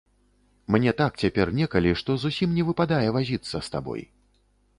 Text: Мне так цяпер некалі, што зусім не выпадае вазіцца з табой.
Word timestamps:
Мне 0.75 0.93
так 1.01 1.19
цяпер 1.23 1.51
некалі, 1.59 1.91
што 2.01 2.15
зусім 2.25 2.57
не 2.61 2.67
выпадае 2.71 3.03
вазіцца 3.19 3.55
з 3.55 3.63
табой. 3.77 4.01